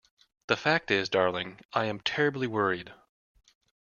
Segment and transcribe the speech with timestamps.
[0.47, 2.91] The fact is, darling, I am terribly worried.